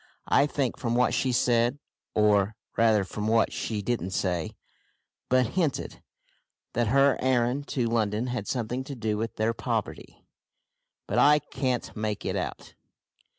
[0.29, 1.77] I think from what she said,
[2.15, 4.55] or, rather from what she didn't say,
[5.29, 6.01] but hinted,
[6.73, 10.25] that her errand to London had something to do with their poverty,
[11.05, 12.73] but I can't make it out.